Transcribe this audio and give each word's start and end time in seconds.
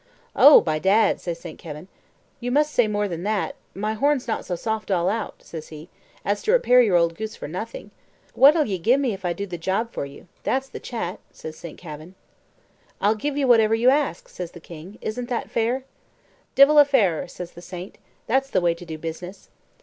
"Oh, 0.35 0.61
by 0.61 0.79
dad," 0.79 1.21
says 1.21 1.37
St. 1.39 1.59
Kavin, 1.59 1.87
"you 2.39 2.49
must 2.49 2.73
say 2.73 2.87
more 2.87 3.07
nor 3.07 3.17
that 3.19 3.55
my 3.75 3.93
horn's 3.93 4.27
not 4.27 4.45
so 4.45 4.55
soft 4.55 4.89
all 4.89 5.09
out," 5.09 5.43
says 5.43 5.67
he, 5.67 5.89
"as 6.25 6.41
to 6.41 6.51
repair 6.51 6.81
your 6.81 6.95
old 6.97 7.13
goose 7.15 7.35
for 7.35 7.47
nothing; 7.47 7.91
what'll 8.33 8.65
you 8.65 8.79
gi' 8.79 8.97
me 8.97 9.13
if 9.13 9.25
I 9.25 9.33
do 9.33 9.45
the 9.45 9.59
job 9.59 9.93
for 9.93 10.07
you? 10.07 10.27
that's 10.41 10.69
the 10.69 10.79
chat," 10.79 11.19
says 11.31 11.55
St. 11.55 11.77
Kavin. 11.77 12.15
"I'll 12.99 13.13
give 13.13 13.37
you 13.37 13.47
whatever 13.47 13.75
you 13.75 13.91
ask," 13.91 14.27
says 14.27 14.53
the 14.53 14.59
king; 14.59 14.97
"isn't 15.01 15.29
that 15.29 15.51
fair?" 15.51 15.83
"Divil 16.55 16.79
a 16.79 16.85
fairer," 16.85 17.27
says 17.27 17.51
the 17.51 17.61
saint; 17.61 17.99
"that's 18.25 18.49
the 18.49 18.59
way 18.59 18.73
to 18.73 18.85
do 18.87 18.97
business. 18.97 19.49